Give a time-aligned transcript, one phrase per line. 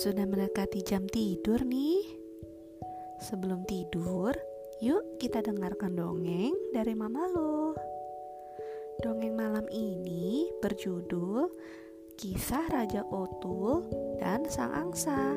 [0.00, 2.00] Sudah mendekati jam tidur nih.
[3.20, 4.32] Sebelum tidur,
[4.80, 7.76] yuk kita dengarkan dongeng dari Mama lo.
[9.04, 11.52] Dongeng malam ini berjudul
[12.16, 13.84] Kisah Raja Otul
[14.16, 15.36] dan Sang Angsa.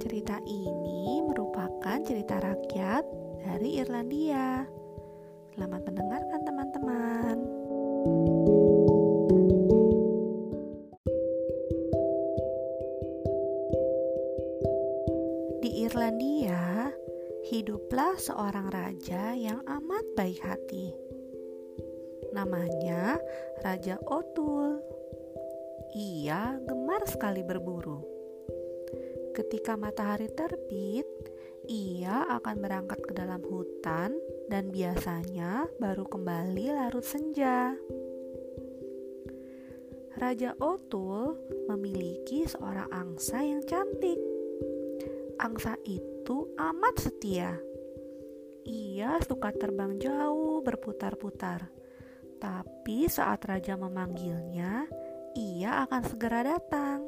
[0.00, 3.04] Cerita ini merupakan cerita rakyat
[3.44, 4.64] dari Irlandia.
[5.52, 7.63] Selamat mendengarkan teman-teman.
[17.54, 20.90] Hiduplah seorang raja yang amat baik hati.
[22.34, 23.22] Namanya
[23.62, 24.82] Raja Otul.
[25.94, 28.02] Ia gemar sekali berburu.
[29.38, 31.06] Ketika matahari terbit,
[31.70, 34.18] ia akan berangkat ke dalam hutan
[34.50, 37.70] dan biasanya baru kembali larut senja.
[40.18, 41.38] Raja Otul
[41.70, 44.18] memiliki seorang angsa yang cantik
[45.38, 47.52] angsa itu amat setia.
[48.64, 51.68] Ia suka terbang jauh berputar-putar.
[52.40, 54.88] Tapi saat raja memanggilnya,
[55.36, 57.04] ia akan segera datang.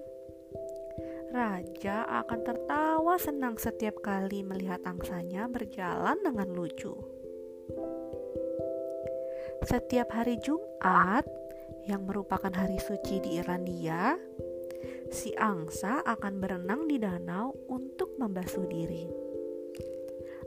[1.32, 6.92] Raja akan tertawa senang setiap kali melihat angsanya berjalan dengan lucu.
[9.64, 11.24] Setiap hari Jumat,
[11.88, 14.20] yang merupakan hari suci di Irlandia,
[15.10, 19.06] si angsa akan berenang di danau untuk membasuh diri.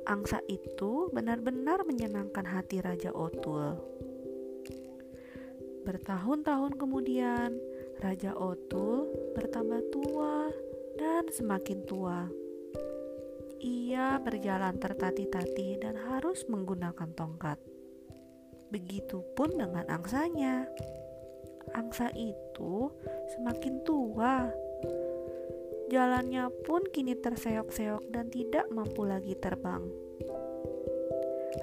[0.07, 3.77] Angsa itu benar-benar menyenangkan hati Raja Otul.
[5.85, 7.55] Bertahun-tahun kemudian,
[8.01, 10.49] Raja Otul bertambah tua
[10.97, 12.25] dan semakin tua.
[13.59, 17.59] Ia berjalan tertatih-tatih dan harus menggunakan tongkat.
[18.71, 20.63] Begitupun dengan angsanya
[21.73, 22.89] angsa itu
[23.35, 24.49] semakin tua.
[25.89, 29.85] Jalannya pun kini terseok-seok dan tidak mampu lagi terbang.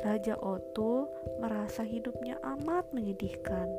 [0.03, 1.07] Raja Otul
[1.39, 3.71] merasa hidupnya amat menyedihkan.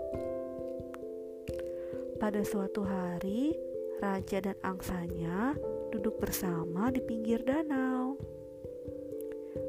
[2.18, 3.54] Pada suatu hari,
[4.02, 5.54] raja dan angsanya
[5.94, 8.18] duduk bersama di pinggir danau.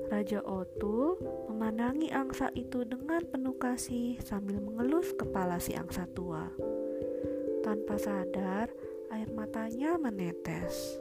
[0.09, 1.21] Raja Otul
[1.53, 6.49] memandangi angsa itu dengan penuh kasih sambil mengelus kepala si angsa tua.
[7.61, 8.73] Tanpa sadar,
[9.13, 10.97] air matanya menetes.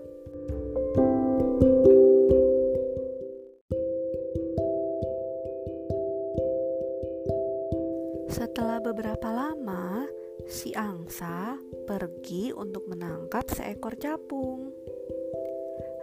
[8.28, 10.04] Setelah beberapa lama,
[10.52, 11.56] si angsa
[11.88, 14.76] pergi untuk menangkap seekor capung.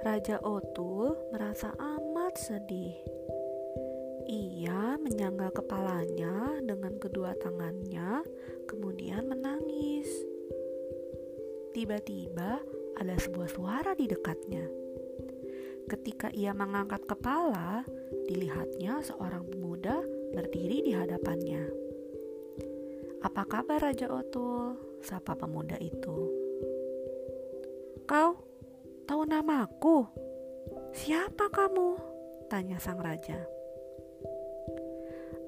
[0.05, 1.73] Raja Otul merasa
[2.35, 2.99] amat sedih.
[4.27, 8.27] Ia menyangga kepalanya dengan kedua tangannya,
[8.67, 10.11] kemudian menangis.
[11.71, 12.59] Tiba-tiba
[12.99, 14.67] ada sebuah suara di dekatnya.
[15.87, 17.87] Ketika ia mengangkat kepala,
[18.27, 20.03] dilihatnya seorang pemuda
[20.35, 21.71] berdiri di hadapannya.
[23.23, 24.75] "Apa kabar, Raja Otul?"
[25.07, 26.35] sapa pemuda itu.
[28.11, 28.43] "Kau
[29.07, 30.09] Tahu namaku?
[30.97, 32.14] Siapa kamu?
[32.47, 33.41] Tanya sang raja.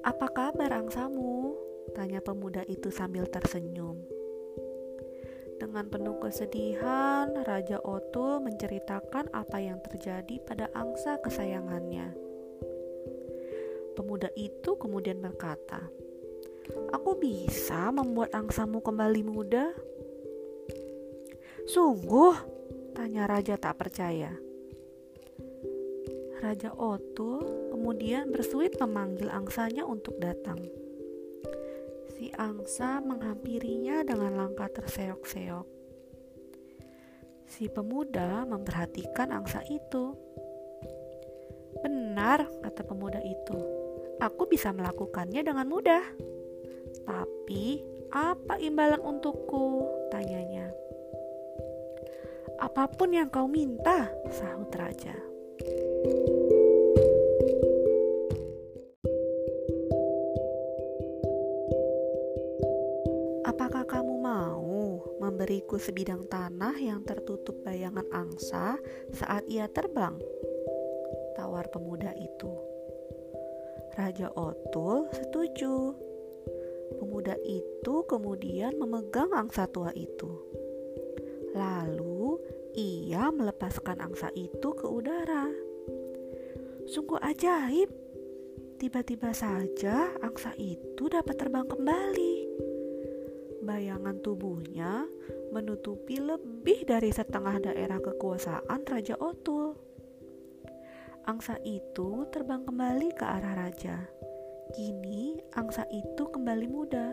[0.01, 1.53] Apa kabar angsamu?
[1.93, 4.01] Tanya pemuda itu sambil tersenyum.
[5.57, 12.13] Dengan penuh kesedihan, Raja Otul menceritakan apa yang terjadi pada angsa kesayangannya.
[13.97, 15.89] Pemuda itu kemudian berkata,
[16.93, 19.73] "Aku bisa membuat angsamu kembali muda."
[21.65, 22.57] Sungguh,
[22.97, 24.33] Tanya raja tak percaya.
[26.37, 30.61] Raja Otul kemudian bersuit memanggil angsanya untuk datang.
[32.13, 35.65] Si angsa menghampirinya dengan langkah terseok-seok.
[37.49, 40.13] Si pemuda memperhatikan angsa itu.
[41.81, 43.57] Benar, kata pemuda itu.
[44.21, 46.05] Aku bisa melakukannya dengan mudah.
[47.05, 47.81] Tapi,
[48.13, 49.89] apa imbalan untukku?
[50.13, 50.69] Tanyanya.
[52.61, 55.36] Apa pun yang kau minta, sahut raja.
[63.47, 68.77] Apakah kamu mau memberiku sebidang tanah yang tertutup bayangan angsa
[69.13, 70.17] saat ia terbang?
[71.37, 72.51] Tawar pemuda itu.
[73.93, 75.93] Raja Otul setuju.
[76.97, 80.29] Pemuda itu kemudian memegang angsa tua itu.
[81.53, 82.16] Lalu
[82.77, 85.49] ia melepaskan angsa itu ke udara.
[86.85, 87.89] Sungguh ajaib.
[88.77, 92.35] Tiba-tiba saja angsa itu dapat terbang kembali.
[93.65, 95.09] Bayangan tubuhnya
[95.49, 99.73] menutupi lebih dari setengah daerah kekuasaan Raja Otul.
[101.25, 103.97] Angsa itu terbang kembali ke arah raja.
[104.77, 107.11] Kini angsa itu kembali muda.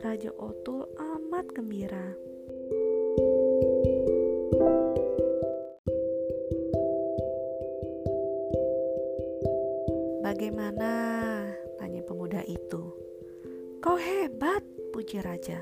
[0.00, 2.33] Raja Otul amat gembira.
[11.84, 12.80] Tanya pemuda itu.
[13.84, 15.60] Kau hebat, puji raja.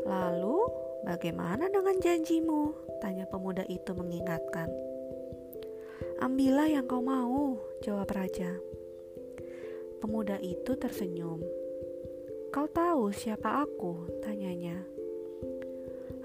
[0.00, 0.64] Lalu,
[1.04, 2.72] bagaimana dengan janjimu?
[3.04, 4.72] Tanya pemuda itu mengingatkan.
[6.24, 8.48] Ambillah yang kau mau, jawab raja.
[10.00, 11.44] Pemuda itu tersenyum.
[12.48, 14.08] Kau tahu siapa aku?
[14.24, 14.80] Tanyanya.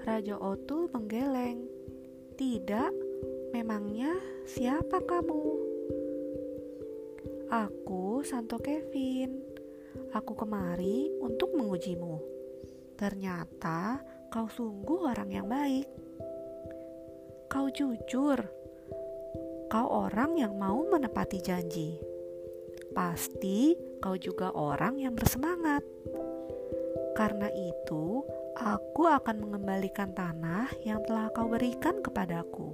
[0.08, 1.68] Raja Otul menggeleng.
[2.40, 2.92] Tidak,
[3.52, 4.16] memangnya
[4.48, 5.68] siapa kamu?
[7.52, 9.42] Aku Santo Kevin.
[10.14, 12.22] Aku kemari untuk mengujimu.
[12.94, 13.98] Ternyata
[14.30, 15.90] kau sungguh orang yang baik.
[17.50, 18.38] Kau jujur.
[19.66, 21.98] Kau orang yang mau menepati janji.
[22.94, 25.82] Pasti kau juga orang yang bersemangat.
[27.18, 28.22] Karena itu,
[28.56, 32.72] aku akan mengembalikan tanah yang telah kau berikan kepadaku.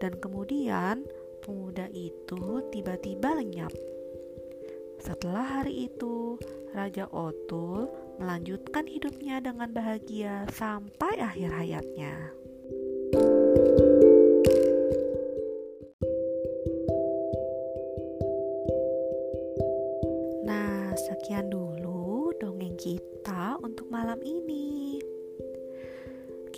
[0.00, 1.08] Dan kemudian
[1.40, 3.72] pemuda itu tiba-tiba lenyap.
[5.00, 6.36] Setelah hari itu,
[6.76, 7.88] Raja Otul
[8.20, 12.39] melanjutkan hidupnya dengan bahagia sampai akhir hayatnya.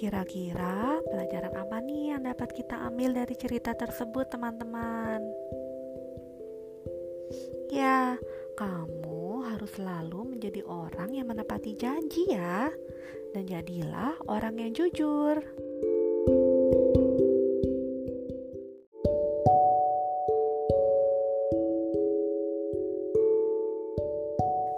[0.03, 5.23] Kira-kira pelajaran apa nih yang dapat kita ambil dari cerita tersebut, teman-teman?
[7.71, 8.19] Ya,
[8.59, 12.75] kamu harus selalu menjadi orang yang menepati janji, ya,
[13.31, 15.39] dan jadilah orang yang jujur.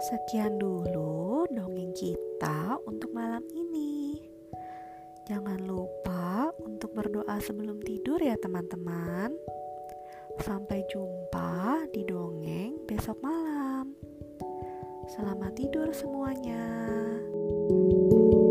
[0.05, 3.64] Sekian dulu dongeng kita untuk malam ini.
[5.25, 9.33] Jangan lupa untuk berdoa sebelum tidur ya teman-teman.
[10.37, 13.97] Sampai jumpa di dongeng besok malam.
[15.09, 16.61] Selamat tidur semuanya.
[17.65, 18.44] thank you